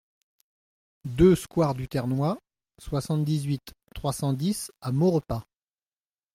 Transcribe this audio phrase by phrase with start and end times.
[1.05, 2.39] deux square du Ternois,
[2.79, 3.61] soixante-dix-huit,
[3.93, 5.43] trois cent dix à Maurepas